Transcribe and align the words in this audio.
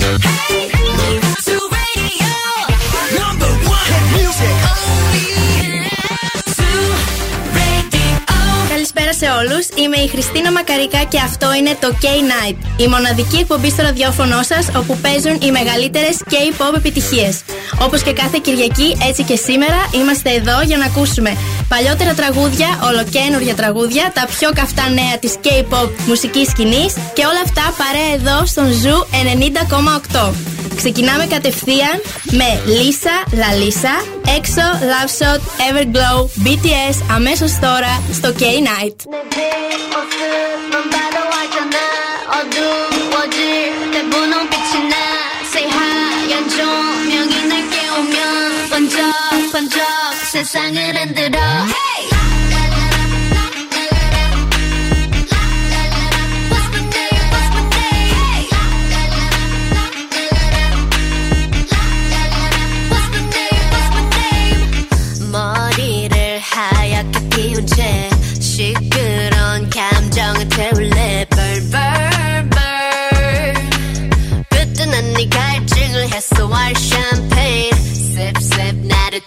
Hey, 0.00 0.18
hey. 0.70 0.79
σε 9.20 9.28
όλους, 9.40 9.66
είμαι 9.82 9.96
η 9.96 10.08
Χριστίνα 10.08 10.52
Μακαρικά 10.52 11.02
και 11.12 11.18
αυτό 11.28 11.54
είναι 11.58 11.76
το 11.80 11.88
K-Night, 12.02 12.56
η 12.84 12.86
μοναδική 12.86 13.36
εκπομπή 13.36 13.70
στο 13.70 13.82
ραδιόφωνο 13.82 14.42
σας 14.42 14.64
όπου 14.76 14.96
παίζουν 14.96 15.36
οι 15.44 15.50
μεγαλύτερες 15.50 16.16
K-pop 16.30 16.74
επιτυχίες. 16.76 17.34
Όπως 17.84 18.02
και 18.02 18.12
κάθε 18.12 18.38
Κυριακή, 18.42 18.96
έτσι 19.08 19.22
και 19.22 19.36
σήμερα 19.36 19.80
είμαστε 19.98 20.30
εδώ 20.30 20.56
για 20.62 20.76
να 20.76 20.84
ακούσουμε 20.84 21.36
παλιότερα 21.68 22.12
τραγούδια, 22.14 22.68
ολοκένουργια 22.88 23.54
τραγούδια, 23.54 24.12
τα 24.14 24.24
πιο 24.38 24.50
καυτά 24.54 24.88
νέα 24.88 25.18
της 25.20 25.34
K-pop 25.44 25.88
μουσικής 26.06 26.48
σκηνής 26.48 26.92
και 27.16 27.24
όλα 27.30 27.40
αυτά 27.46 27.64
παρέα 27.80 28.12
εδώ 28.18 28.46
στον 28.46 28.66
Ζου 28.80 28.96
90,8. 30.20 30.59
Ξεκινάμε 30.82 31.26
κατευθείαν 31.26 32.02
με 32.30 32.62
Λίσα 32.66 33.24
Λαλίσα, 33.32 34.04
έξω 34.36 34.60
Love 34.90 35.10
Shot, 35.18 35.38
Everglow, 35.38 36.18
BTS 36.44 36.96
αμέσως 37.14 37.58
τώρα 37.58 38.02
στο 38.12 38.34
K-Night. 38.38 38.98
세상을 50.32 50.96
흔들어 50.96 51.89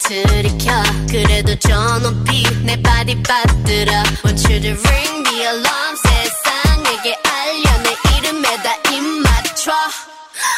들이켜 0.03 0.83
그래도 1.09 1.55
저 1.59 1.99
높이 1.99 2.43
내 2.63 2.81
바디 2.81 3.21
받들어 3.23 3.91
Want 4.25 4.43
you 4.51 4.59
to 4.61 4.71
ring 4.71 5.23
the 5.23 5.41
alarm 5.41 5.95
세상에게 6.03 7.17
알려 7.23 7.77
내 7.83 8.17
이름에다 8.17 8.75
입 8.91 9.01
맞춰 9.23 9.71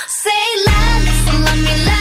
Say 0.09 0.33
love, 0.67 1.03
listen, 1.03 1.41
love 1.43 1.59
me, 1.59 1.85
love 1.85 1.94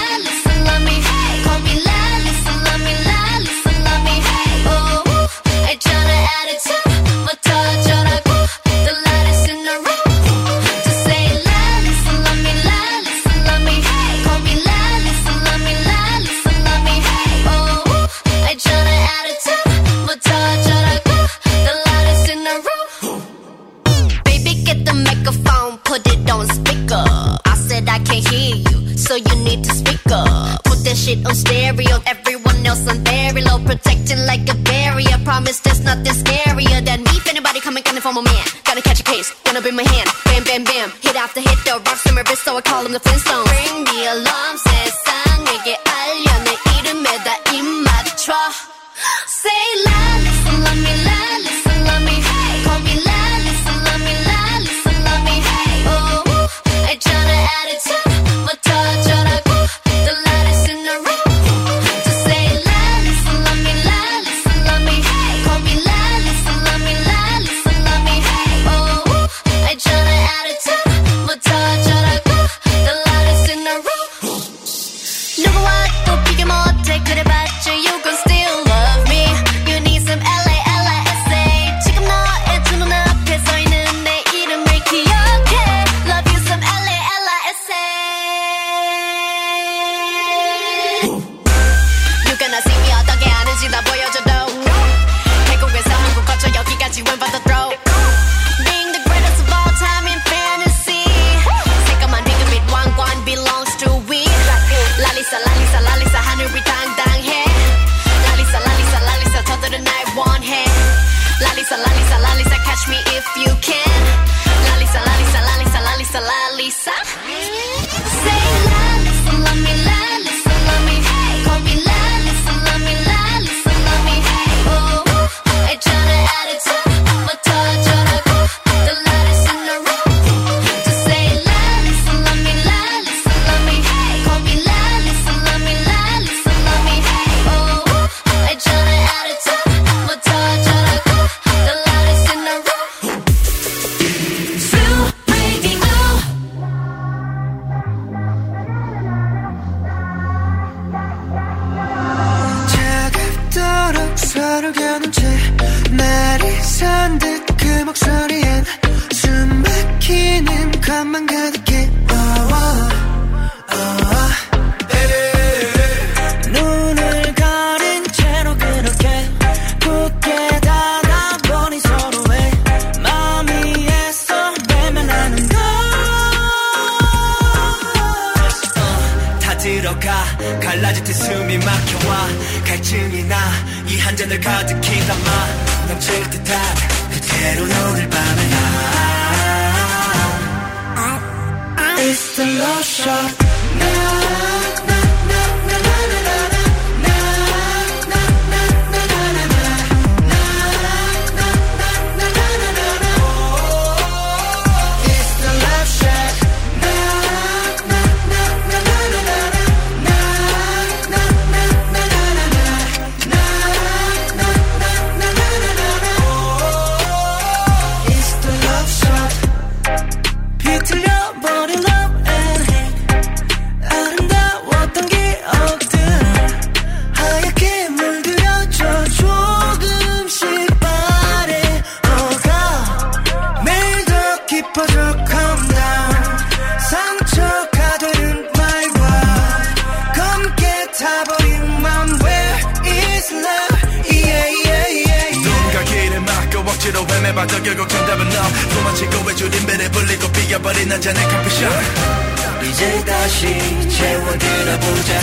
이제 252.62 253.05
다시 253.05 253.88
채워들어보자 253.88 255.21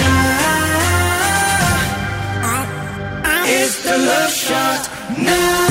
It's 3.44 3.84
the 3.84 3.98
love 3.98 4.32
shot 4.32 4.90
now 5.18 5.71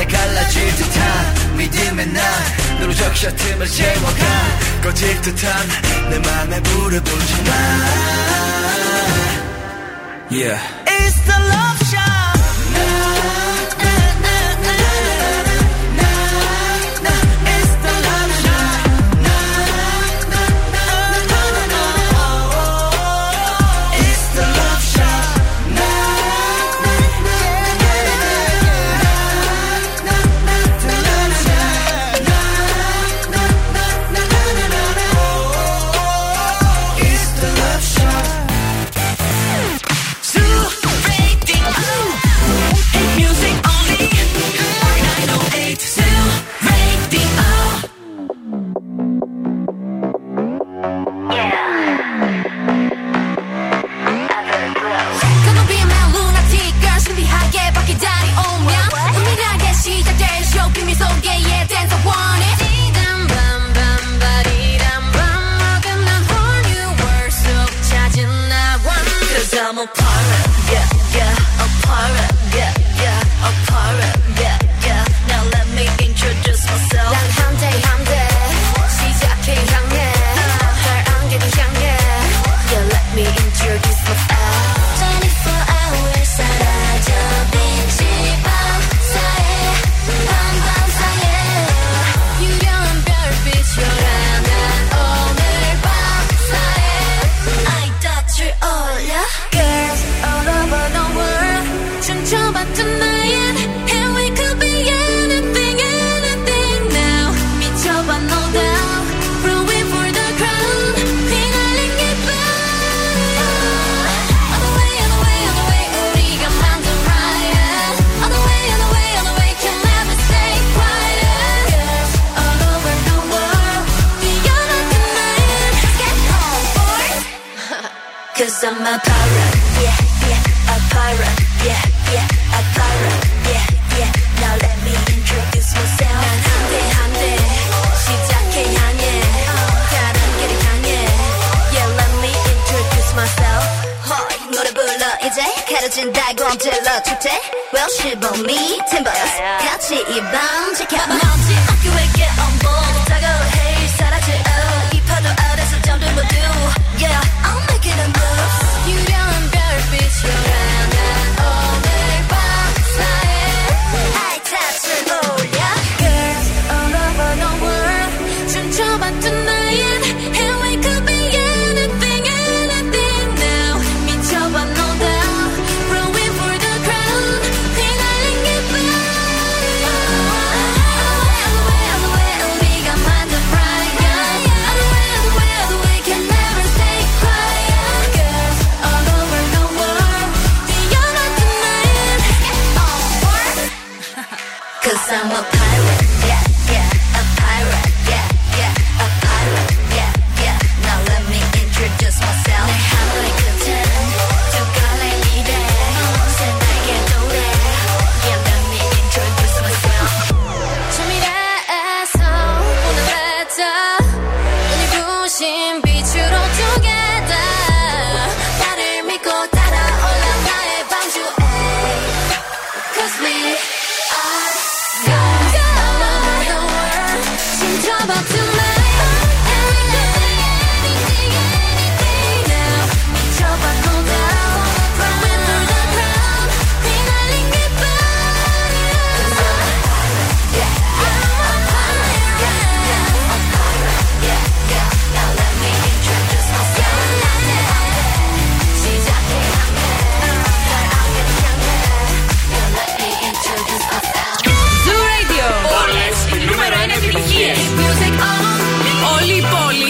날 0.00 0.08
갈라질 0.08 0.74
듯한 0.76 1.56
믿음의 1.58 2.06
날. 2.06 2.22
누르적 2.80 3.14
셔틈을 3.14 3.66
채워가 3.66 4.16
꺼질 4.82 5.20
듯한 5.20 5.68
내 6.08 6.18
맘에 6.18 6.62
불을 6.62 7.00
붙여놔 7.02 7.52
Yeah. 10.32 10.58
It's 10.86 11.20
the 11.26 11.34
love 11.34 11.80
show 11.90 11.99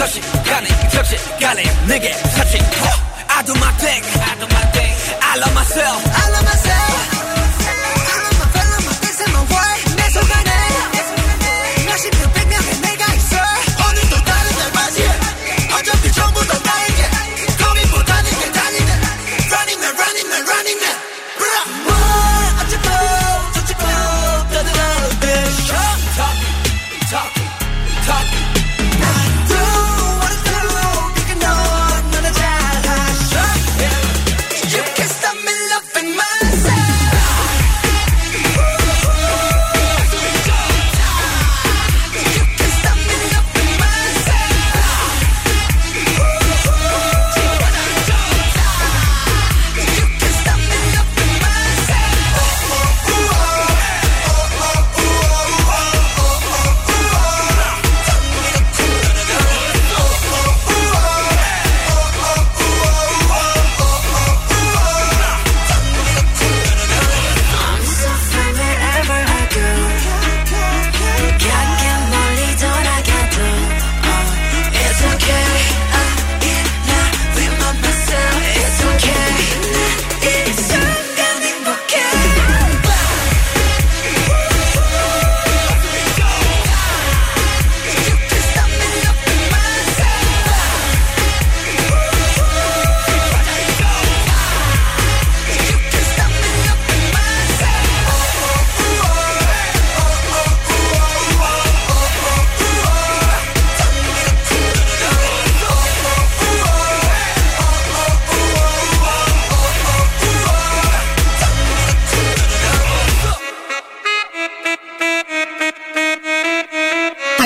서식간에 0.00 0.88
적시간에 0.88 1.62
내게 1.86 2.14
사실 2.14 2.58
I 3.28 3.44
do 3.44 3.52
my 3.54 3.70
thing 3.76 4.02
I 4.22 4.34
do 4.38 4.46
my 4.46 4.72
thing 4.72 4.96
I 5.20 5.36
love 5.36 5.52
myself 5.52 6.00
I 6.06 6.30
love 6.30 6.44
myself 6.44 7.29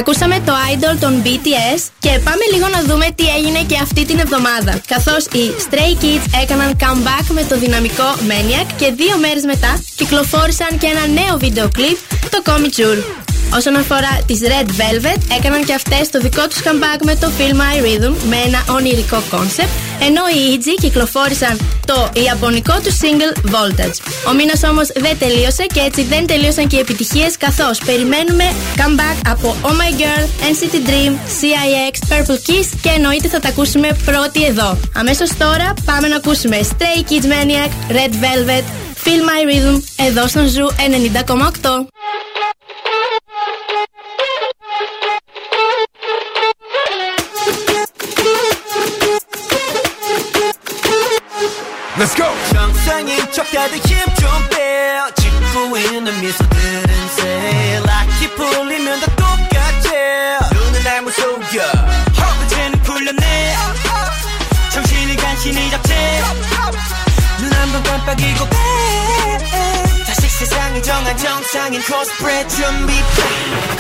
Ακούσαμε 0.07 0.41
το 0.47 0.53
idol 0.73 0.97
των 1.01 1.23
BTS 1.25 1.81
και 1.99 2.09
πάμε 2.09 2.45
λίγο 2.53 2.69
να 2.69 2.83
δούμε 2.83 3.07
τι 3.15 3.27
έγινε 3.37 3.63
και 3.63 3.79
αυτή 3.83 4.05
την 4.05 4.19
εβδομάδα. 4.19 4.81
Καθώς 4.87 5.25
οι 5.25 5.51
Stray 5.65 6.03
Kids 6.03 6.43
έκαναν 6.43 6.77
comeback 6.81 7.27
με 7.29 7.45
το 7.49 7.59
δυναμικό 7.59 8.09
Maniac 8.29 8.67
και 8.77 8.93
δύο 8.93 9.19
μέρες 9.19 9.45
μετά 9.45 9.83
κυκλοφόρησαν 9.97 10.79
και 10.79 10.87
ένα 10.87 11.07
νέο 11.07 11.39
βίντεο 11.39 11.69
κλιπ, 11.69 11.97
το 12.31 12.43
Comic 12.45 12.81
Tour. 12.81 13.24
Όσον 13.57 13.77
αφορά 13.77 14.19
τις 14.27 14.41
Red 14.43 14.69
Velvet, 14.69 15.21
έκαναν 15.39 15.65
και 15.65 15.75
αυτές 15.75 16.11
το 16.11 16.19
δικό 16.21 16.49
τους 16.49 16.61
comeback 16.65 17.01
με 17.05 17.15
το 17.15 17.31
Feel 17.39 17.53
My 17.53 17.77
Rhythm 17.85 18.15
με 18.29 18.37
ένα 18.47 18.65
ονειρικό 18.69 19.23
concept, 19.31 19.75
ενώ 20.01 20.23
οι 20.35 20.41
EG 20.55 20.67
κυκλοφόρησαν 20.81 21.59
το 21.87 22.11
ιαπωνικό 22.13 22.75
τους 22.83 22.95
single 23.01 23.51
Voltage. 23.53 23.97
Ο 24.29 24.33
μήνας 24.33 24.63
όμως 24.63 24.89
δεν 24.95 25.19
τελείωσε 25.19 25.67
και 25.75 25.81
έτσι 25.81 26.03
δεν 26.03 26.27
τελείωσαν 26.27 26.67
και 26.67 26.77
οι 26.77 26.79
επιτυχίες 26.79 27.37
καθώς 27.37 27.79
περιμένουμε 27.79 28.45
comeback 28.77 29.19
από 29.29 29.57
Oh 29.63 29.75
My 29.81 30.01
Girl, 30.01 30.25
NCT 30.51 30.75
Dream, 30.89 31.13
CIX, 31.39 31.95
Purple 32.11 32.39
Kiss 32.49 32.67
και 32.83 32.89
εννοείται 32.97 33.29
θα 33.29 33.41
τα 33.41 33.49
ακούσουμε 33.49 33.89
πρώτοι 34.05 34.45
εδώ. 34.45 34.79
Αμέσως 34.95 35.37
τώρα 35.39 35.73
πάμε 35.85 36.09
να 36.09 36.17
ακούσουμε 36.17 36.61
Stray 36.63 37.11
Kids 37.11 37.27
Maniac, 37.33 37.93
Red 37.97 38.13
Velvet, 38.25 38.65
Feel 39.05 39.23
My 39.29 39.41
Rhythm 39.51 39.83
εδώ 39.97 40.27
στον 40.27 40.49
Ζου 40.49 40.67
90,8. 41.63 41.94
Let's 52.05 52.15
go. 52.15 52.27
정상인 52.53 53.17
척 53.33 53.51
다들 53.51 53.79
힘좀 53.79 54.49
빼요. 54.51 55.09
짓고 55.17 55.75
있는 55.79 56.21
미소들은 56.21 57.09
새 57.17 57.81
락이 57.83 58.29
풀리면 58.35 59.01
다 59.01 59.07
똑같아 59.17 60.51
눈은 60.53 60.83
날 60.85 61.01
무서워 61.01 61.39
허브제는 61.39 62.83
풀렸네. 62.83 63.55
정신을 64.71 65.17
간신히 65.17 65.71
잡채. 65.71 65.95
눈 67.41 67.51
한 67.55 67.73
번 67.73 67.83
깜빡이고 67.83 68.49
빼 68.51 69.84
세상이 70.45 70.83
정한 70.83 71.17
정상인 71.17 71.81
코스프레 71.83 72.47
준비. 72.49 72.93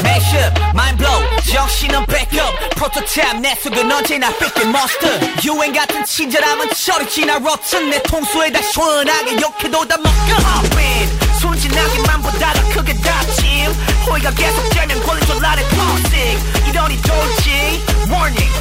Mashup, 0.00 0.58
mind 0.72 0.96
blow, 0.96 1.22
정신은 1.52 2.06
backup. 2.06 2.52
프로토타입 2.76 3.40
내 3.40 3.54
속은 3.56 3.92
언제나 3.92 4.30
뺏긴 4.38 4.68
monster. 4.70 5.20
유행 5.44 5.74
같은 5.74 6.02
친절함은 6.06 6.70
저리 6.70 7.06
지나 7.10 7.34
rotten 7.36 7.90
내 7.90 8.02
통수에 8.04 8.50
다 8.50 8.62
시원하게 8.62 9.36
욕해도 9.42 9.86
다 9.86 9.96
먹여. 9.98 10.36
Hop 10.36 10.76
in, 10.78 11.08
순진하게만 11.38 12.22
보다가 12.22 12.62
크게 12.70 12.94
다침 12.94 13.70
호의가 14.06 14.30
계속되면 14.30 15.02
권리줄 15.02 15.40
나를 15.42 15.62
toxic. 15.68 16.70
이러니 16.70 17.02
돌지. 17.02 17.84
Warning. 18.08 18.52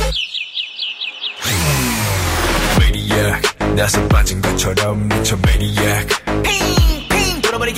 Maniac 2.80 3.76
나서 3.78 4.06
빠진 4.10 4.42
것처럼 4.42 5.08
미쳐 5.08 5.38
Maniac. 5.48 6.08
핑 6.44 7.08
핑 7.10 7.42
돌아버리 7.42 7.74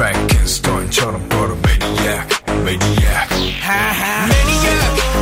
Maniac 0.00 0.30
Frankenstein처럼 0.30 1.28
걸어 1.28 1.54
Maniac 1.56 2.26
Maniac 2.48 3.60
하하 3.60 4.26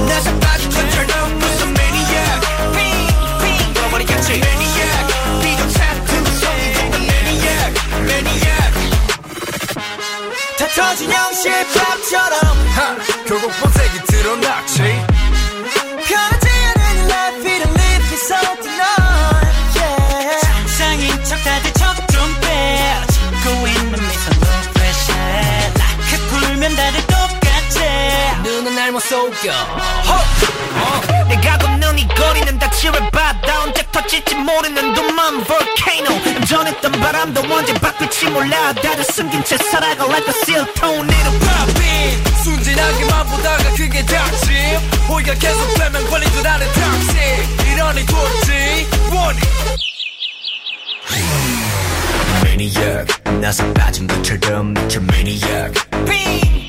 나서 0.06 0.38
빠진 0.38 0.70
것처럼 0.70 1.38
무슨 1.38 1.74
매니악? 1.74 2.40
핑핑 2.72 3.74
돌아버리겠지 3.74 4.38
매니악. 4.38 5.42
비정상 5.42 6.06
성이 6.06 6.72
되는 6.74 7.06
매니악 7.06 7.72
매니악. 8.06 8.72
다 10.58 10.68
터진 10.68 11.10
영실밥처럼. 11.10 12.68
하 12.68 12.96
결국 13.26 13.50
본색이 13.60 13.97
못 29.47 29.47
속여 29.47 29.53
어, 29.53 31.25
내가 31.29 31.57
걷는 31.57 31.97
이 31.97 32.05
거리는 32.09 32.59
다 32.59 32.69
지뢰바다 32.71 33.63
언제 33.63 33.81
터질지 33.89 34.35
모르는 34.35 34.93
도만 34.93 35.41
volcano 35.45 36.45
전했던 36.45 36.91
바람도 36.91 37.41
언제 37.41 37.73
바뀔지 37.73 38.25
몰라 38.25 38.73
다들 38.73 39.05
숨긴 39.05 39.41
채 39.45 39.57
살아가 39.57 40.03
like 40.05 40.27
a 40.27 40.33
seal 40.41 40.73
tornado 40.73 41.31
Pop 41.39 41.81
in 41.81 42.43
순진하게만 42.43 43.25
보다가 43.27 43.69
그게 43.77 44.05
닥침 44.05 44.55
호의가 45.07 45.33
계속되면 45.35 46.09
권리줄 46.09 46.45
아는 46.45 46.67
toxic 46.73 47.71
이러니 47.71 48.05
돌지 48.05 48.51
warning 49.09 49.79
Maniac 52.41 53.39
나서 53.39 53.71
빠진 53.71 54.05
것처럼 54.05 54.73
미쳐 54.73 54.99
Maniac 54.99 55.79
핑 56.05 56.66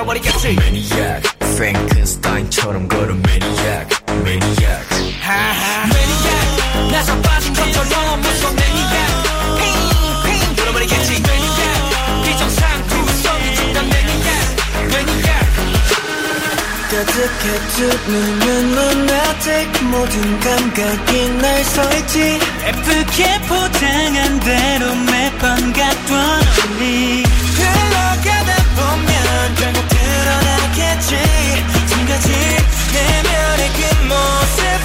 핑 0.00 0.06
돌아버리겠지. 0.06 0.48
Maniac 0.48 1.22
Frankenstein처럼 1.42 2.88
걸어 2.88 3.14
Maniac 3.14 3.86
Maniac. 4.08 4.86
하하. 5.20 5.86
매니악 5.86 6.90
나서 6.90 7.20
빠진 7.20 7.52
것처럼 7.52 8.20
무슨 8.20 8.56
매니악 8.56 9.22
핑핑. 10.24 10.56
돌아버리겠지. 10.56 11.22
비정상 12.24 12.88
구성이 12.88 13.54
중단 13.56 13.90
눈은 18.16 19.10
모든 19.90 20.40
감각이 20.40 21.28
날 21.42 21.64
서있지. 21.64 22.38
예쁘게 22.66 23.40
포장한 23.48 24.40
대로 24.40 24.94
매번 24.94 25.72
갖던 25.72 26.42
우리 26.76 27.22
드러나겠지 31.00 31.16
지금까지 31.86 32.30
내면의 32.92 33.72
그 33.72 34.02
모습 34.04 34.79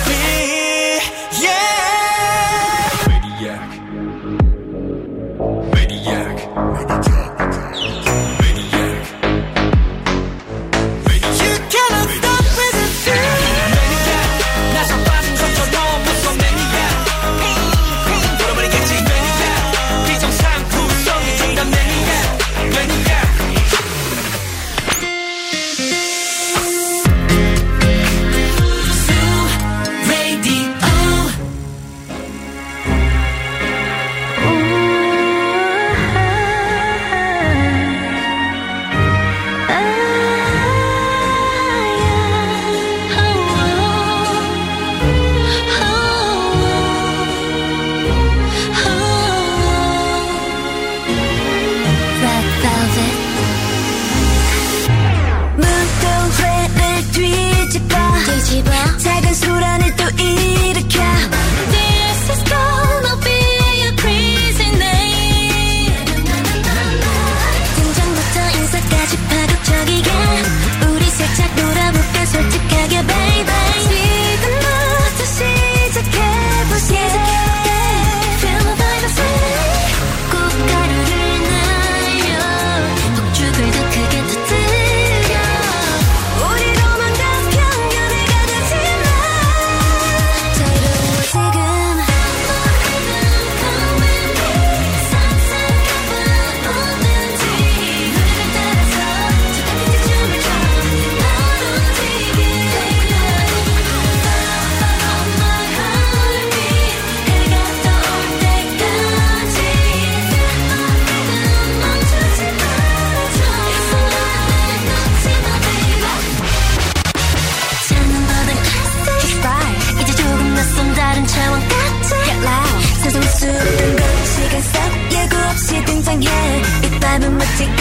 밟은 127.15 127.39
멋지고 127.39 127.73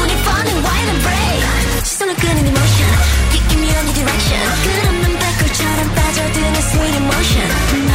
우리 0.00 0.12
falling 0.24 0.60
wild 0.64 0.90
and 0.90 1.02
brave 1.02 1.84
시선을 1.84 2.14
끄는 2.16 2.46
emotion 2.46 2.90
느낌이란 3.32 3.88
이 3.88 3.92
direction 3.94 4.42
끝없는 4.62 5.18
black홀처럼 5.18 5.94
빠져드는 5.94 6.56
sweet 6.56 6.96
emotion 6.96 7.87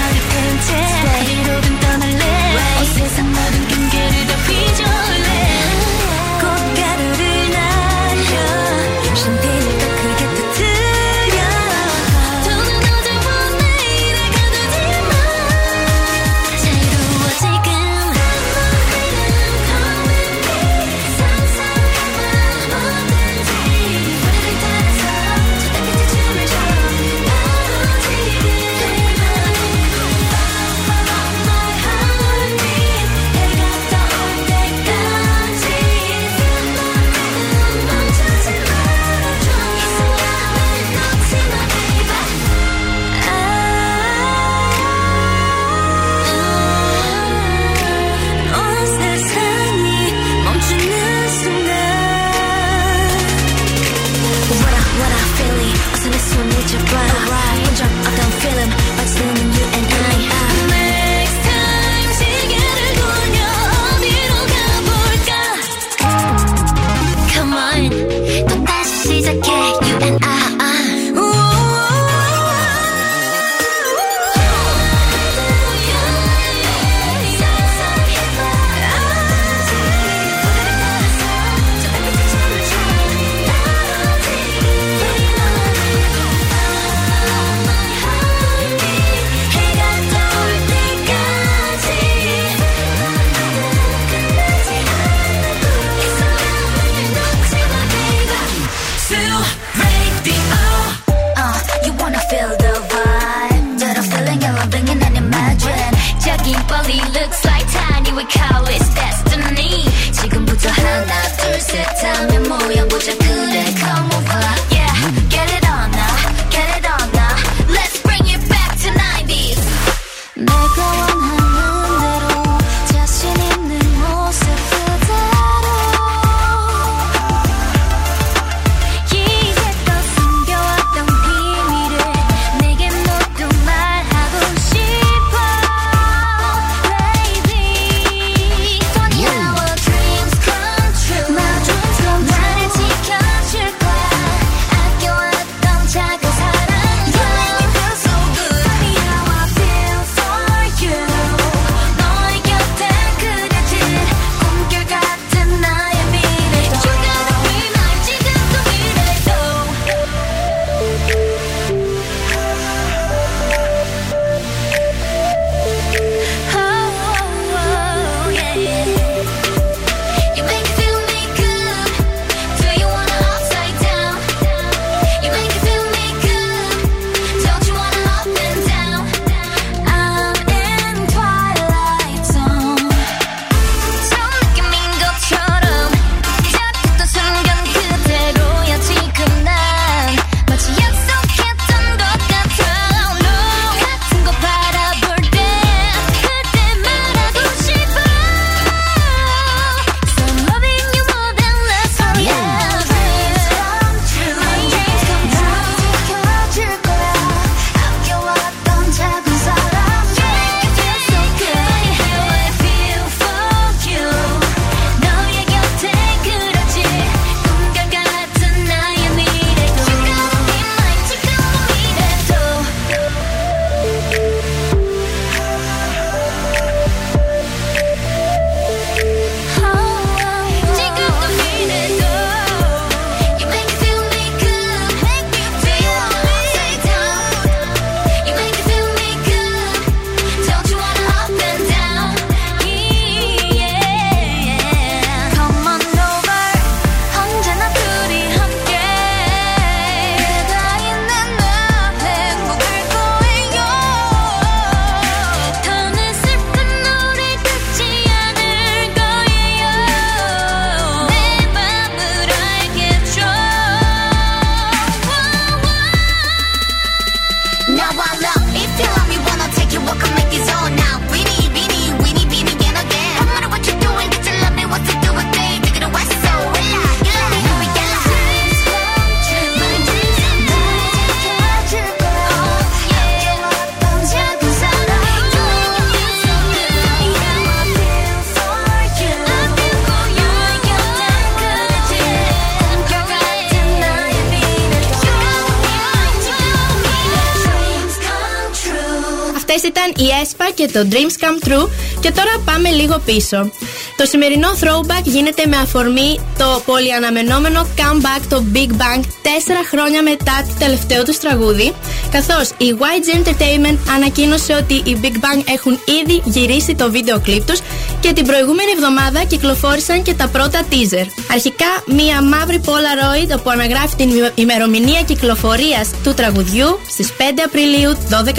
Το 300.75 300.87
Dreams 300.91 301.25
Come 301.25 301.49
True. 301.49 301.69
Και 302.01 302.11
τώρα 302.11 302.43
πάμε 302.45 302.69
λίγο 302.71 303.03
πίσω. 303.05 303.51
Το 303.97 304.05
σημερινό 304.05 304.49
throwback 304.61 305.05
γίνεται 305.05 305.47
με 305.47 305.57
αφορμή 305.57 306.21
το 306.39 306.63
πολυαναμενόμενο 306.67 307.67
comeback 307.77 308.23
το 308.29 308.45
Big 308.55 308.71
Bang 308.83 309.01
τέσσερα 309.23 309.63
χρόνια 309.71 310.03
μετά 310.03 310.37
το 310.49 310.55
τελευταίο 310.59 311.03
τους 311.03 311.19
τραγούδι. 311.19 311.73
Καθώς 312.11 312.49
η 312.57 312.69
YG 312.87 313.07
Entertainment 313.19 313.79
ανακοίνωσε 313.95 314.53
ότι 314.63 314.75
οι 314.75 315.01
Big 315.03 315.17
Bang 315.25 315.41
έχουν 315.55 315.79
ήδη 316.01 316.23
γυρίσει 316.25 316.75
το 316.75 316.91
βίντεο 316.91 317.21
κλιπ 317.21 317.47
τους 317.47 317.59
και 318.01 318.13
την 318.13 318.27
προηγούμενη 318.27 318.71
εβδομάδα 318.77 319.25
κυκλοφόρησαν 319.25 320.03
και 320.03 320.15
τα 320.15 320.29
πρώτα 320.29 320.61
teaser. 320.71 321.07
Αρχικά, 321.33 321.71
μία 321.87 322.23
μαύρη 322.23 322.61
Polaroid 322.65 323.31
όπου 323.39 323.51
αναγράφει 323.51 323.97
την 323.97 324.11
ημερομηνία 324.35 325.03
κυκλοφορίας 325.03 325.91
του 326.03 326.15
τραγουδιού 326.15 326.79
στις 326.91 327.09
5 327.19 327.23
Απριλίου 327.47 327.93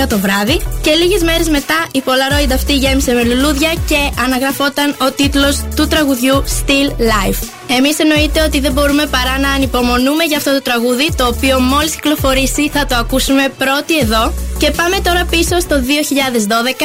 12 0.04 0.08
το 0.10 0.20
βράδυ 0.20 0.62
και 0.82 0.92
λίγες 0.92 1.22
μέρες 1.22 1.50
μετά 1.50 1.86
η 1.92 2.02
Polaroid 2.06 2.52
αυτή 2.54 2.74
γέμισε 2.74 3.14
με 3.14 3.24
λουλούδια 3.24 3.74
και 3.88 4.22
αναγραφόταν 4.24 4.96
ο 4.98 5.12
τίτλος 5.12 5.64
του 5.76 5.88
τραγουδιού 5.88 6.44
Still 6.44 6.90
Life. 6.90 7.40
Εμεί 7.69 7.91
εννοείται 7.99 8.43
ότι 8.43 8.61
δεν 8.61 8.73
μπορούμε 8.73 9.07
παρά 9.07 9.39
να 9.39 9.51
ανυπομονούμε 9.51 10.25
για 10.25 10.37
αυτό 10.37 10.53
το 10.53 10.63
τραγούδι, 10.63 11.15
το 11.17 11.27
οποίο 11.27 11.61
μόλι 11.61 11.91
κυκλοφορήσει 11.91 12.69
θα 12.69 12.87
το 12.87 12.97
ακούσουμε 12.97 13.49
πρώτοι 13.59 13.99
εδώ. 13.99 14.33
Και 14.59 14.71
πάμε 14.71 15.01
τώρα 15.01 15.25
πίσω 15.25 15.61
στο 15.61 15.77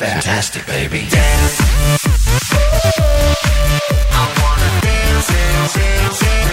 Fantastic, 0.00 0.64
baby. 0.64 1.06
Dance. 1.10 1.60
I 4.10 4.24
wanna 4.40 4.80
dance, 4.80 5.26
dance, 5.28 5.74
dance, 5.74 6.20
dance. 6.20 6.49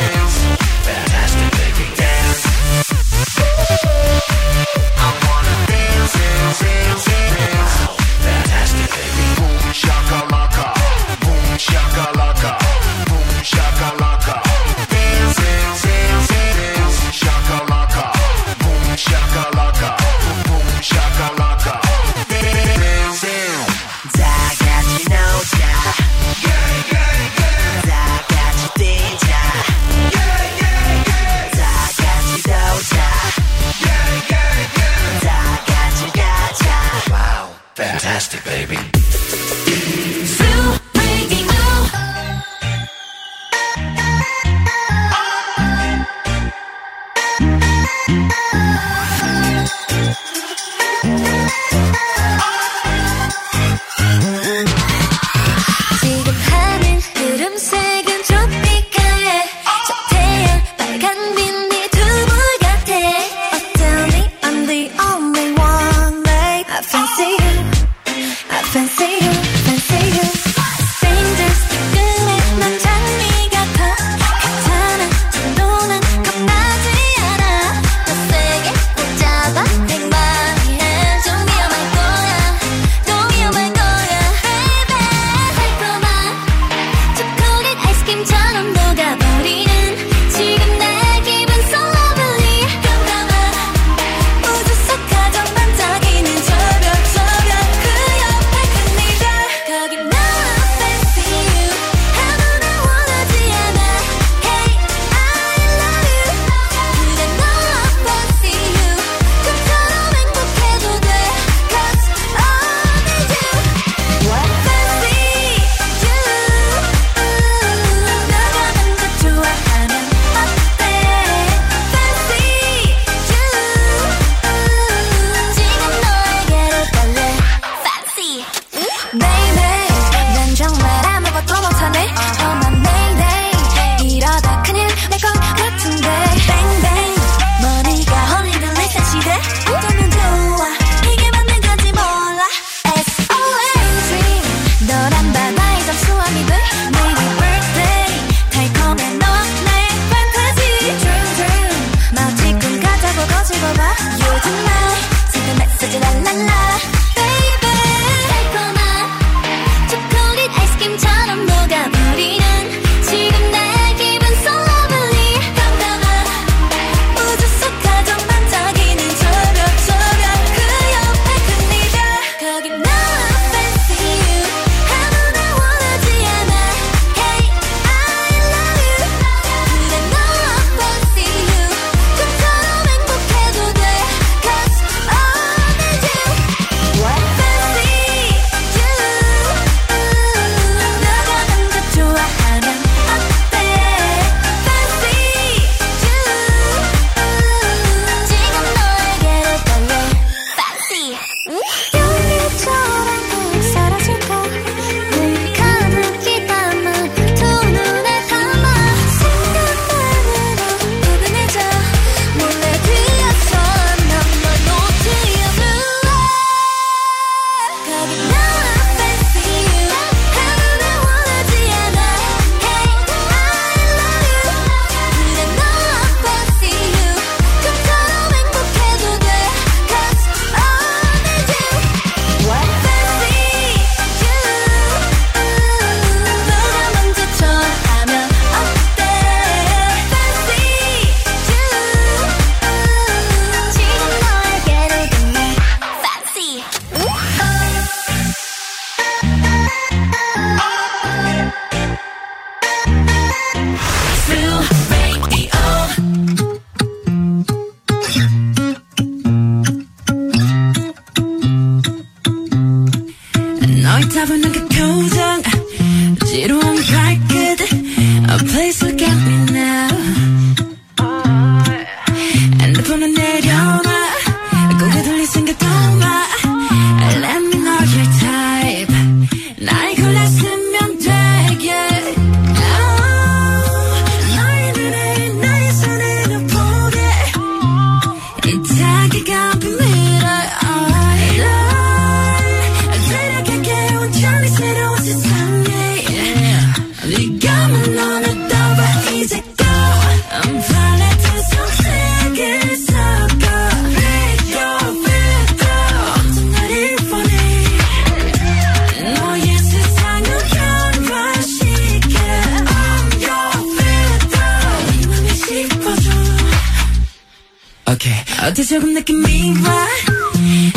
조금 318.67 318.93
느낌 318.93 319.21
미와 319.21 319.87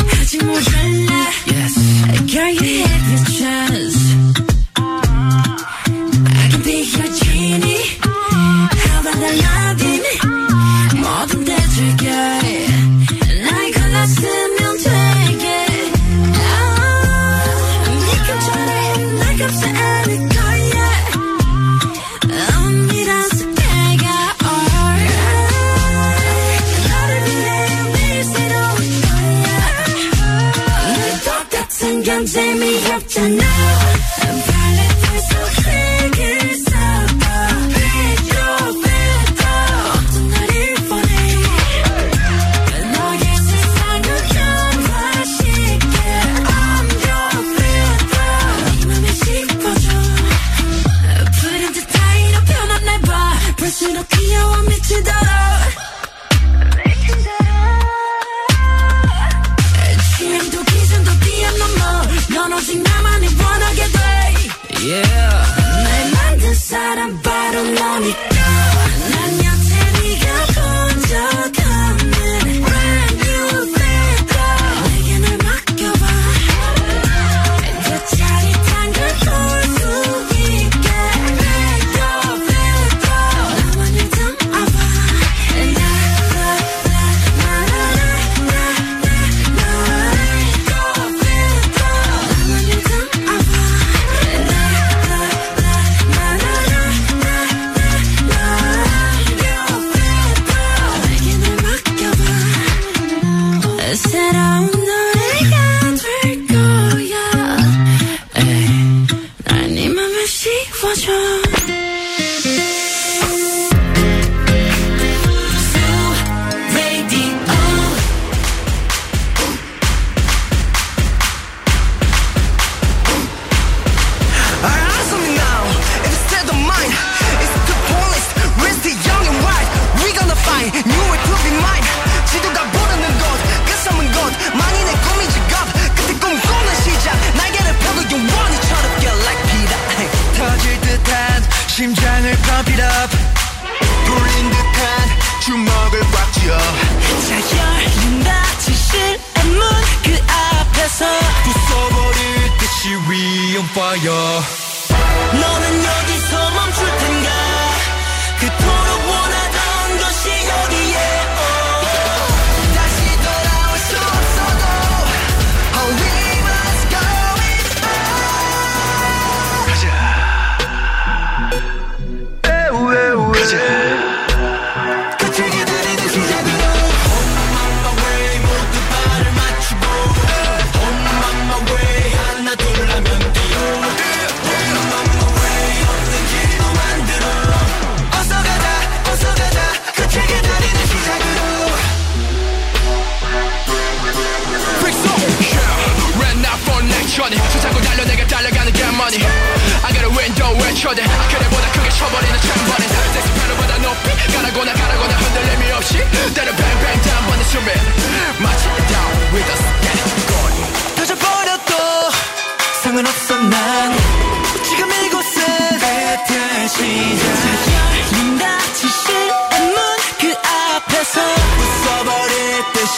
하지 0.07 0.37
못할래 0.37 1.11
Yes. 1.47 1.75
Girl 2.27 2.49
you 2.49 2.83
have 2.85 3.11
your 3.11 3.25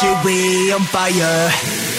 you 0.03 0.15
we 0.25 0.71
on 0.73 0.81
fire 0.81 1.92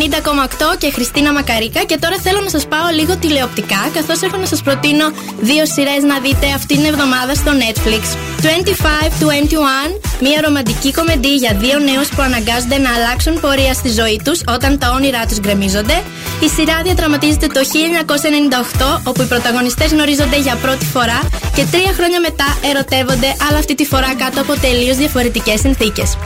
90,8 0.00 0.78
και 0.78 0.90
Χριστίνα 0.90 1.32
Μακαρίκα. 1.32 1.84
Και 1.84 1.98
τώρα 1.98 2.16
θέλω 2.22 2.40
να 2.40 2.48
σας 2.48 2.66
πάω 2.66 2.88
λίγο 2.98 3.16
τηλεοπτικά, 3.16 3.90
καθώς 3.94 4.22
έχω 4.22 4.36
να 4.36 4.46
σας 4.46 4.62
προτείνω 4.62 5.06
δύο 5.40 5.66
σειρές 5.66 6.02
να 6.02 6.18
δείτε 6.18 6.46
αυτήν 6.54 6.76
την 6.76 6.86
εβδομάδα 6.92 7.34
στο 7.34 7.52
Netflix. 7.62 8.02
25-21, 8.42 10.05
μια 10.20 10.40
ρομαντική 10.44 10.92
κομμεντή 10.92 11.34
για 11.34 11.52
δύο 11.58 11.78
νέους 11.78 12.08
που 12.08 12.22
αναγκάζονται 12.22 12.78
να 12.78 12.90
αλλάξουν 12.94 13.40
πορεία 13.40 13.72
στη 13.72 13.90
ζωή 13.90 14.20
τους 14.24 14.40
όταν 14.48 14.78
τα 14.78 14.90
όνειρά 14.96 15.26
τους 15.26 15.38
γκρεμίζονται. 15.40 16.02
Η 16.40 16.48
σειρά 16.48 16.80
διαδραματίζεται 16.82 17.46
το 17.46 17.60
1998, 18.98 19.00
όπου 19.04 19.22
οι 19.22 19.24
πρωταγωνιστές 19.24 19.92
γνωρίζονται 19.92 20.38
για 20.38 20.54
πρώτη 20.54 20.84
φορά 20.84 21.20
και 21.56 21.64
τρία 21.70 21.92
χρόνια 21.98 22.20
μετά 22.20 22.48
ερωτεύονται, 22.70 23.30
αλλά 23.48 23.58
αυτή 23.58 23.74
τη 23.74 23.84
φορά 23.84 24.14
κάτω 24.14 24.40
από 24.40 24.52
τελείως 24.60 24.96
διαφορετικές 24.96 25.60
συνθήκες. 25.60 26.16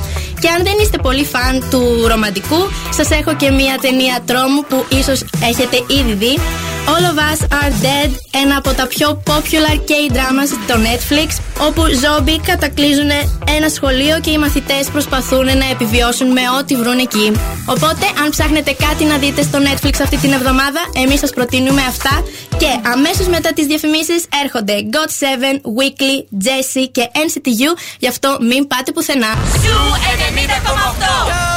Και 0.40 0.48
αν 0.48 0.60
δεν 0.64 0.74
είστε 0.82 0.98
πολύ 0.98 1.24
φαν 1.24 1.68
του 1.70 2.06
ρομαντικού, 2.08 2.60
σας 2.90 3.10
έχω 3.10 3.34
και 3.36 3.50
μια 3.50 3.78
ταινία 3.80 4.16
τρόμου 4.26 4.64
που 4.68 4.84
ίσως 4.88 5.24
έχετε 5.50 5.76
ήδη 5.98 6.12
δει. 6.12 6.38
All 6.86 7.04
of 7.10 7.18
Us 7.30 7.40
Are 7.60 7.72
Dead, 7.84 8.10
ένα 8.42 8.56
από 8.56 8.70
τα 8.72 8.86
πιο 8.86 9.22
popular 9.26 9.76
K-dramas 9.88 10.48
στο 10.64 10.74
Netflix, 10.74 11.28
όπου 11.66 11.82
ζόμπι 12.02 12.40
κατακλείζουν 12.40 13.10
ένα 13.56 13.68
σχολείο 13.68 14.20
και 14.20 14.30
οι 14.30 14.38
μαθητές 14.38 14.88
προσπαθούν 14.92 15.44
να 15.44 15.66
επιβιώσουν 15.70 16.32
με 16.32 16.40
ό,τι 16.58 16.76
βρουν 16.76 16.98
εκεί. 16.98 17.32
Οπότε, 17.66 18.06
αν 18.22 18.30
ψάχνετε 18.30 18.72
κάτι 18.72 19.04
να 19.04 19.16
δείτε 19.16 19.42
στο 19.42 19.58
Netflix 19.58 19.92
αυτή 20.02 20.16
την 20.16 20.32
εβδομάδα, 20.32 20.80
εμείς 21.04 21.18
σας 21.18 21.30
προτείνουμε 21.30 21.82
αυτά 21.82 22.22
και 22.58 22.88
αμέσως 22.92 23.26
μετά 23.26 23.52
τις 23.52 23.66
διαφημίσεις 23.66 24.24
έρχονται 24.42 24.74
God7, 24.92 25.54
Weekly, 25.78 26.44
Jessie 26.44 26.88
και 26.92 27.10
NCTU, 27.14 27.78
γι' 27.98 28.08
αυτό 28.08 28.38
μην 28.40 28.66
πάτε 28.66 28.92
πουθενά. 28.92 29.32
Ζου 29.62 29.78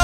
90,8 0.00 0.03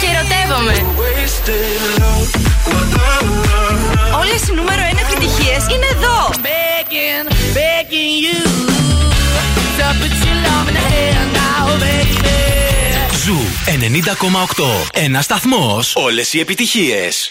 και 0.00 0.06
ερωτεύομαι. 0.14 0.74
Όλες 4.20 4.48
οι 4.48 4.52
νούμερο 4.52 4.82
1 4.82 4.98
επιτυχίες 5.10 5.64
είναι 5.72 5.86
εδώ. 5.92 6.30
Begging, 6.48 7.26
begging 7.56 8.14
you 8.24 8.40
to 9.78 9.86
put 10.00 10.14
your 10.26 10.38
love 10.46 10.68
in 10.70 10.74
the 10.78 10.84
hand 10.92 11.30
now, 11.40 11.66
baby. 11.82 12.22
Ζου 13.24 13.38
90,8. 13.66 14.90
Ένας 14.92 15.24
σταθμός. 15.24 15.96
Όλες 15.96 16.32
οι 16.32 16.40
επιτυχίες. 16.40 17.30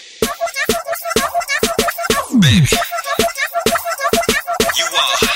거 4.92 5.31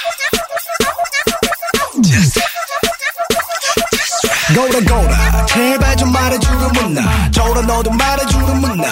울아 4.59 4.81
거울아 4.89 5.47
제발 5.47 5.97
좀 5.97 6.13
말해주는 6.13 6.73
문나. 6.73 7.31
저라 7.31 7.61
너도 7.63 7.91
말해주는 7.91 8.61
문나. 8.61 8.89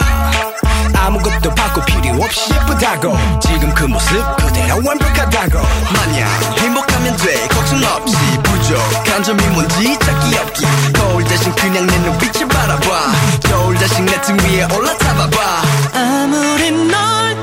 아무것도 0.95 1.55
바꿀 1.55 1.85
필요 1.87 2.23
없이 2.23 2.53
예쁘다고. 2.53 3.17
지금 3.41 3.73
그 3.75 3.85
모습 3.85 4.37
그대로 4.37 4.81
완벽하다고. 4.85 5.59
마냥 5.93 6.29
행복하면 6.59 7.17
돼. 7.17 7.49
걱정 7.49 7.83
없이 7.83 8.17
부족한 8.43 9.23
점이 9.23 9.47
뭔지 9.49 9.99
찾기 9.99 10.37
없기. 10.37 10.67
거울 10.95 11.25
대신 11.25 11.55
그냥 11.55 11.87
내 11.87 11.99
눈빛을 11.99 12.47
바라봐. 12.49 12.87
겨울 13.49 13.75
대신 13.79 14.05
내 14.07 14.21
등 14.21 14.37
위에 14.39 14.65
올라타봐봐. 14.65 15.63
아무리 15.95 16.71
널 16.71 17.34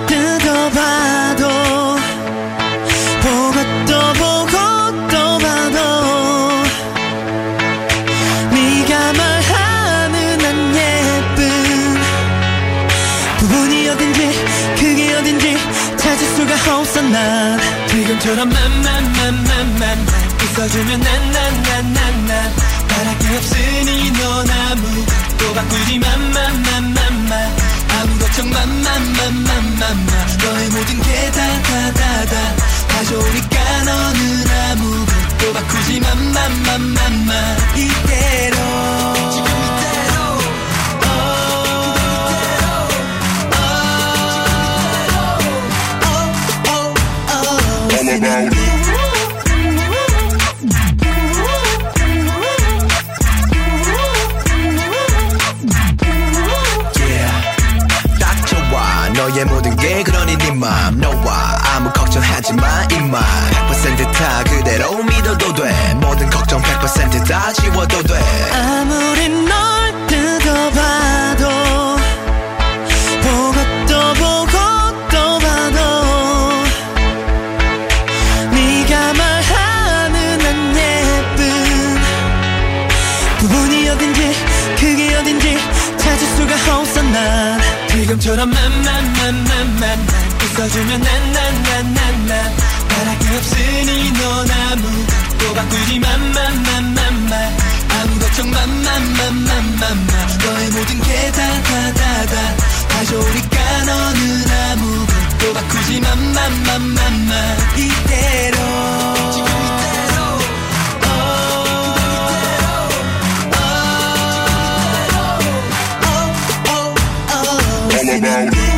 없어 16.81 17.01
난 17.01 17.59
지금처럼 17.87 18.49
만만만만만 18.49 20.07
있어주면 20.43 20.99
난 20.99 21.31
난 21.31 21.63
난 21.63 21.93
난난 21.93 22.55
바랄 22.87 23.19
게 23.19 23.37
없으니 23.37 24.11
넌 24.11 24.49
아무도 24.49 25.53
바꾸지 25.53 25.99
만만만만만 25.99 27.31
아무 27.89 28.19
걱정 28.19 28.49
만만만만만만 28.49 30.37
너의 30.43 30.69
모든 30.69 31.01
게 31.01 31.31
다 31.31 31.61
다 31.61 31.93
다다 31.93 32.55
다 32.87 33.03
좋으니까 33.05 33.83
너는 33.83 34.47
아무것도 34.71 35.53
바꾸지 35.53 35.99
지금 35.99 37.31
이대로 37.75 39.20
about 48.11 48.53
it 48.53 48.71
너의 59.13 59.45
모든 59.45 59.75
게 59.75 60.03
그러니 60.03 60.37
네 60.37 60.51
맘. 60.51 60.99
너와 60.99 61.57
아무 61.75 61.91
걱정하지 61.91 62.53
마. 62.53 62.83
이만 62.91 63.21
100%다 63.69 64.43
그대로 64.43 65.03
믿어도 65.03 65.53
돼. 65.53 65.93
모든 65.95 66.29
걱정 66.29 66.61
100%다 66.61 67.53
지워도 67.53 68.03
돼. 68.03 68.19
아무리 68.53 69.29
널 69.29 70.07
뜯어봐 70.07 71.00
지금처럼 88.21 88.49
만만만만만 88.51 90.07
있어주면 90.43 91.01
난 91.01 91.31
난 91.31 91.63
난 91.63 91.93
난난 91.93 92.55
바랄 92.87 93.19
게 93.19 93.35
없으니 93.35 94.11
넌 94.13 94.51
아무것도 94.51 95.53
바꾸지 95.55 95.99
만만만만만 95.99 97.57
아무 97.89 98.19
걱정 98.19 98.51
만만만만만만 98.51 100.07
너의 100.45 100.69
모든 100.69 101.01
게 101.01 101.31
다 101.31 101.63
다 101.63 101.93
다다 101.93 102.55
다 102.89 103.05
좋으니까 103.05 103.83
너는 103.85 104.51
아무것도 104.51 105.53
바꾸지 105.53 105.99
지금 105.99 107.57
이대로 107.75 109.20
about 118.17 118.70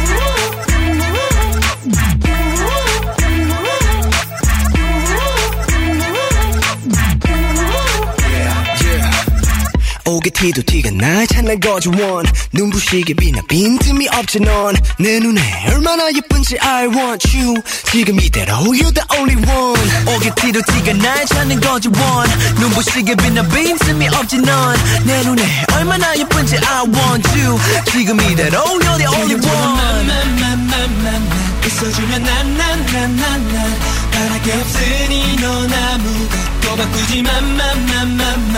오게 10.23 10.31
티도 10.31 10.63
티가 10.63 10.91
날 10.93 11.27
찾는 11.27 11.61
거지 11.61 11.89
원 11.89 12.25
눈부시게 12.53 13.15
빛나 13.15 13.43
빈틈이 13.49 14.09
없지 14.09 14.41
넌 14.41 14.75
내 14.99 15.19
눈에 15.21 15.41
얼마나 15.69 16.09
예쁜지 16.13 16.59
I 16.61 16.87
want 16.87 17.39
you 17.39 17.55
지금 17.91 18.19
이대로 18.21 18.55
You're 18.55 18.95
the 18.95 19.05
only 19.19 19.37
one 19.37 20.17
오게 20.17 20.31
티도 20.35 20.61
티가 20.63 20.93
날 20.95 21.27
찾는 21.27 21.61
거지 21.61 21.89
원 21.89 22.29
눈부시게 22.61 23.15
빛나 23.17 23.43
빈틈이 23.49 24.09
없지 24.09 24.39
넌 24.39 24.77
내 25.05 25.23
눈에 25.23 25.43
얼마나 25.75 26.17
예쁜지 26.17 26.57
I 26.59 26.85
want 26.87 27.29
you 27.39 27.59
지금 27.93 28.21
이대로 28.21 28.59
You're 28.61 28.99
the 28.99 29.07
only 29.07 29.35
one 29.35 29.47
만만만만만 29.47 31.29
있어주면 31.67 32.23
난난난난난 32.23 34.02
바랄 34.14 34.42
게 34.42 34.54
없으니 34.54 35.36
넌 35.38 35.74
아무것도 35.74 36.76
바꾸지 36.78 37.22
만만만만만 37.22 38.58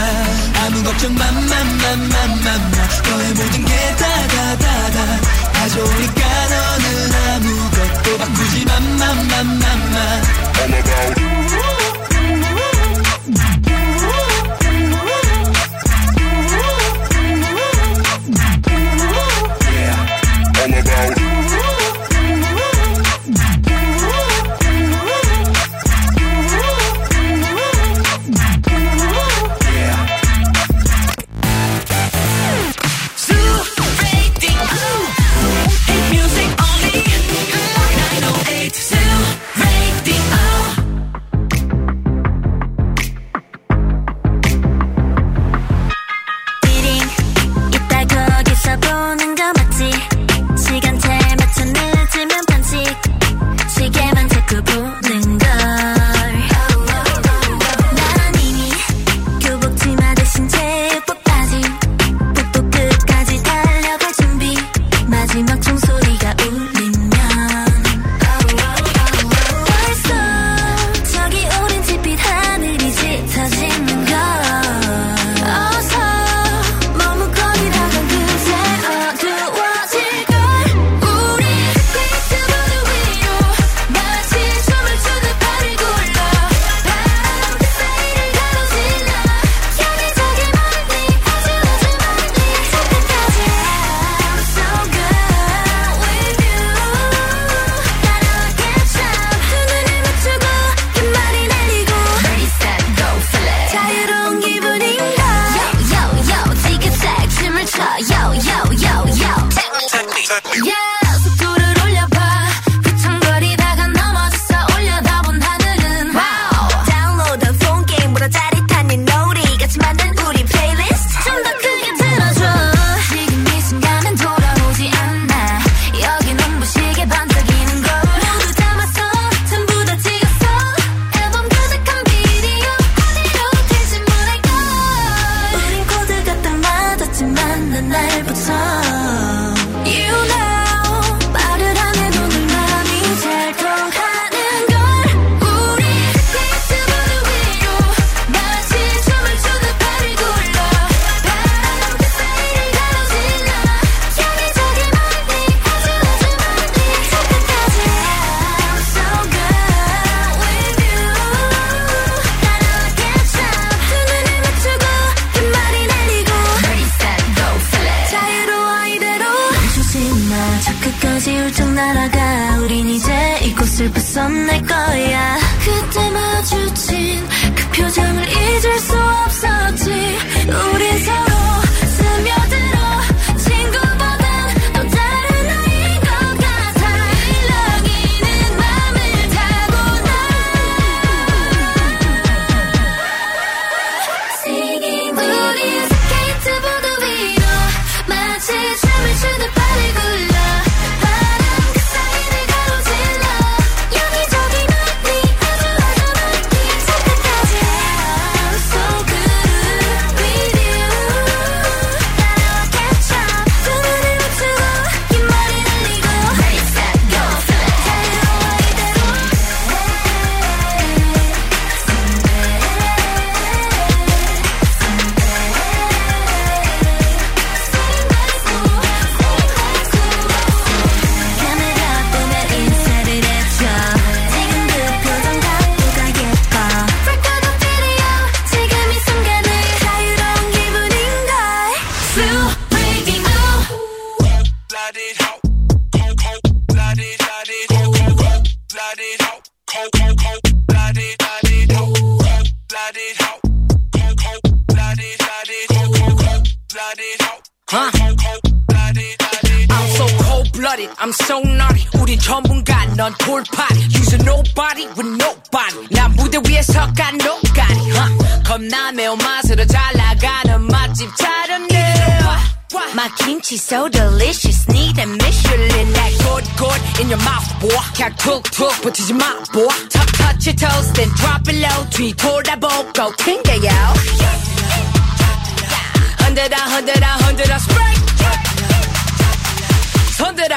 아무 0.66 0.84
걱정 0.84 1.16
만만만만만만 1.16 2.72
너의 3.10 3.34
모든 3.34 3.66
게다다 3.66 4.58
좋으니까 5.70 6.22
너는 6.48 7.14
아무것도 7.14 8.18
바꾸지 8.18 8.66
it 10.76 11.25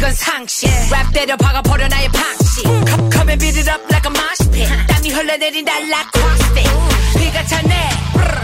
이건 0.00 0.14
상식. 0.14 0.66
랩 0.90 1.12
때려 1.12 1.36
박아버려 1.36 1.86
나의 1.88 2.08
방식. 2.08 2.62
Come, 2.64 3.10
come 3.12 3.28
and 3.28 3.38
beat 3.38 3.60
it 3.60 3.68
up 3.68 3.84
like 3.92 4.08
a 4.08 4.10
mosh 4.10 4.48
pit. 4.50 4.86
땀이 4.88 5.10
흘러내린다 5.10 5.76
like 5.76 6.08
CrossFit. 6.16 6.70
피가 7.18 7.44
차네. 7.44 7.90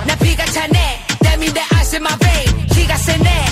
나 0.06 0.16
피가 0.16 0.44
차네. 0.44 0.76
That 1.22 1.40
mean 1.40 1.54
that 1.54 1.74
I 1.74 1.80
see 1.80 1.96
my 1.96 2.12
vein 2.20 2.66
기가 2.68 2.98
세네. 2.98 3.44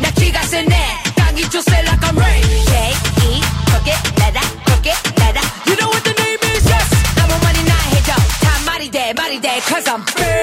나 0.00 0.10
기가 0.12 0.42
세네. 0.44 0.74
땅이 1.14 1.50
조세 1.50 1.76
like 1.84 2.00
I'm 2.00 2.16
rain 2.16 2.42
J-E 2.64 3.42
거기 3.68 3.90
나라 4.16 4.40
거기 4.64 4.88
나라. 5.20 5.42
You 5.68 5.76
know 5.76 5.92
what 5.92 6.02
the 6.08 6.14
name 6.24 6.40
is? 6.56 6.64
Yes. 6.64 6.88
아무 7.20 7.36
말이나 7.36 7.74
해줘. 7.92 8.14
다 8.40 8.48
말이 8.64 8.90
돼 8.90 9.12
말이 9.12 9.38
돼. 9.42 9.60
Cause 9.68 9.90
I'm 9.90 10.00
big 10.16 10.41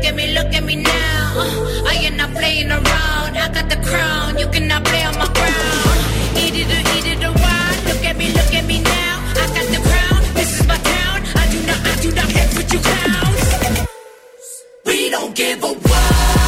look 0.00 0.08
at 0.08 0.16
me, 0.16 0.32
look 0.32 0.54
at 0.54 0.64
me 0.64 0.76
now. 0.76 1.32
Uh, 1.36 1.84
I 1.86 1.94
am 2.06 2.16
not 2.16 2.30
playing 2.30 2.70
around. 2.70 3.36
I 3.36 3.48
got 3.52 3.68
the 3.68 3.76
crown, 3.76 4.38
you 4.38 4.46
cannot 4.48 4.82
play 4.84 5.04
on 5.04 5.14
my 5.18 5.26
ground. 5.26 5.98
Uh, 6.16 6.40
eat 6.40 6.54
it 6.56 6.70
or 6.76 6.82
eat 6.96 7.06
it 7.12 7.24
or 7.24 7.32
why? 7.32 7.82
Look 7.86 8.04
at 8.04 8.16
me, 8.16 8.32
look 8.32 8.54
at 8.54 8.64
me 8.64 8.80
now. 8.80 9.14
I 9.42 9.46
got 9.56 9.66
the 9.74 9.80
crown, 9.88 10.34
this 10.34 10.60
is 10.60 10.66
my 10.66 10.76
town. 10.76 11.18
I 11.36 11.44
do 11.52 11.58
not, 11.66 11.80
I 11.84 11.94
do 12.00 12.10
not 12.12 12.30
hate 12.32 12.52
what 12.56 12.72
you 12.72 12.78
clowns. 12.78 14.64
We 14.86 15.10
don't 15.10 15.34
give 15.34 15.62
a 15.64 15.68
what. 15.68 16.39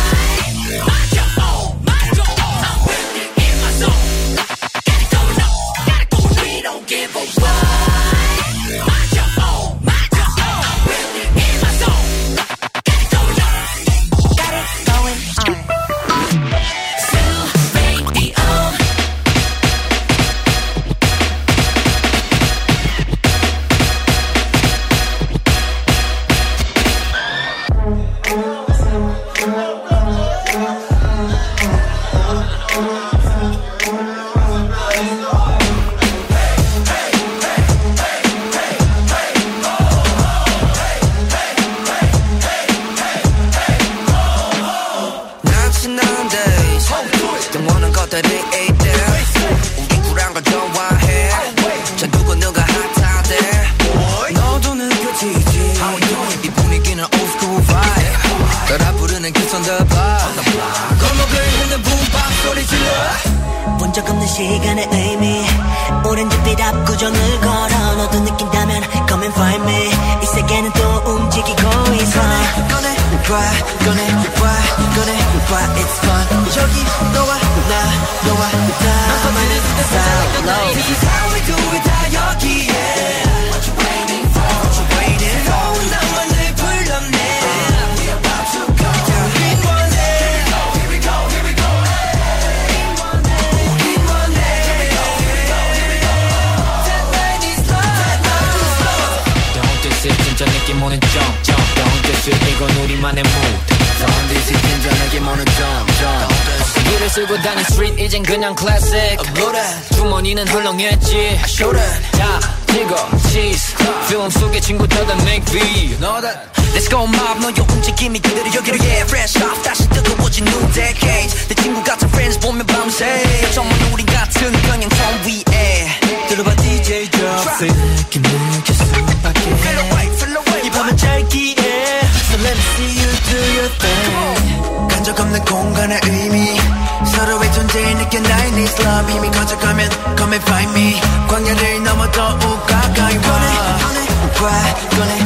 Come 140.17 140.35
and 140.35 140.45
find 140.45 140.73
me. 140.75 141.01
광야를 141.29 141.83
넘어 141.83 142.11
더 142.11 142.35
우가가 142.37 142.93
Gonna, 142.93 144.03
gonna, 144.39 144.63
gonna 144.91 145.22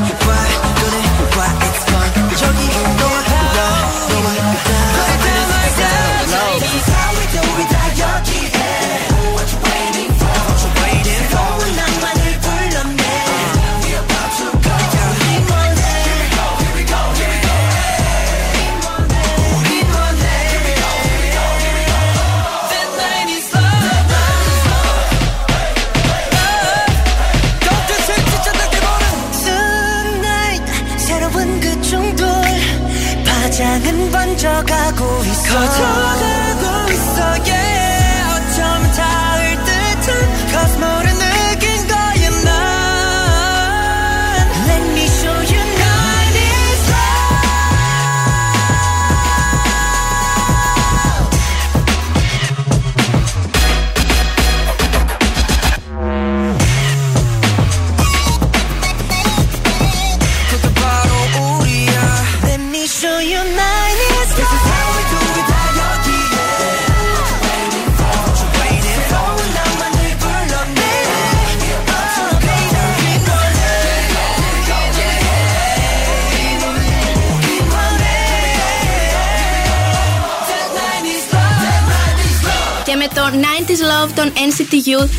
저 35.65 35.86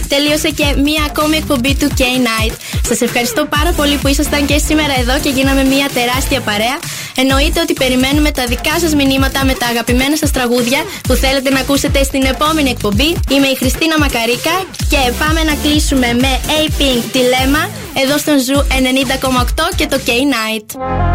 Τελείωσε 0.08 0.50
και 0.50 0.66
μία 0.84 1.04
ακόμη 1.10 1.38
εκπομπή 1.38 1.76
του 1.76 1.88
K-Night. 1.98 2.54
Σας 2.88 3.02
ευχαριστώ 3.02 3.46
πάρα 3.46 3.72
πολύ 3.72 3.96
που 3.96 4.08
ήσασταν 4.08 4.46
και 4.46 4.58
σήμερα 4.58 4.94
εδώ 5.00 5.20
και 5.20 5.30
γίναμε 5.30 5.64
μία 5.64 5.88
τεράστια 5.94 6.42
παρέα. 6.42 6.78
Εννοείται 7.16 7.60
ότι 7.62 7.74
περιμένουμε 7.74 8.32
τα 8.32 8.46
δικά 8.46 8.80
σας 8.80 8.96
μηνύματα 8.96 9.46
με 9.46 9.54
τα 9.54 9.66
αγαπημένα 9.66 10.16
σας 10.18 10.32
τραγούδια 10.32 10.80
που 11.08 11.14
θέλετε 11.14 11.50
να 11.50 11.60
ακούσετε 11.60 12.04
στην 12.04 12.24
επόμενη 12.24 12.70
εκπομπή. 12.70 13.16
Είμαι 13.30 13.48
η 13.48 13.56
Χριστίνα 13.56 14.00
Μακαρίκα 14.00 14.56
και 14.90 15.00
πάμε 15.20 15.44
να 15.44 15.56
κλείσουμε 15.64 16.14
με 16.14 16.40
A-Pink 16.60 17.16
Dilemma 17.16 17.70
εδώ 18.04 18.18
στον 18.18 18.40
Ζου 18.40 18.68
90,8 18.68 19.76
και 19.76 19.88
το 19.88 20.00
K-Night. 20.06 21.07